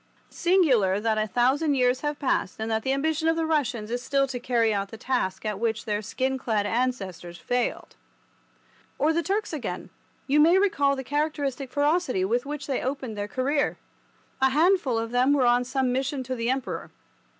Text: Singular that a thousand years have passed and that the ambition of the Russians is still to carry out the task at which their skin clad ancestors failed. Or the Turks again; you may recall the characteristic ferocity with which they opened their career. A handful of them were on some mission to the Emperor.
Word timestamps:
Singular 0.31 0.99
that 0.99 1.19
a 1.19 1.27
thousand 1.27 1.75
years 1.75 2.01
have 2.01 2.17
passed 2.17 2.55
and 2.59 2.71
that 2.71 2.81
the 2.81 2.91
ambition 2.91 3.27
of 3.27 3.35
the 3.35 3.45
Russians 3.45 3.91
is 3.91 4.01
still 4.01 4.25
to 4.29 4.39
carry 4.39 4.73
out 4.73 4.89
the 4.89 4.97
task 4.97 5.45
at 5.45 5.59
which 5.59 5.85
their 5.85 6.01
skin 6.01 6.39
clad 6.39 6.65
ancestors 6.65 7.37
failed. 7.37 7.95
Or 8.97 9.13
the 9.13 9.21
Turks 9.21 9.53
again; 9.53 9.91
you 10.25 10.39
may 10.39 10.57
recall 10.57 10.95
the 10.95 11.03
characteristic 11.03 11.71
ferocity 11.71 12.25
with 12.25 12.47
which 12.47 12.65
they 12.65 12.81
opened 12.81 13.15
their 13.15 13.27
career. 13.27 13.77
A 14.41 14.49
handful 14.49 14.97
of 14.97 15.11
them 15.11 15.33
were 15.33 15.45
on 15.45 15.63
some 15.63 15.91
mission 15.91 16.23
to 16.23 16.33
the 16.35 16.49
Emperor. 16.49 16.89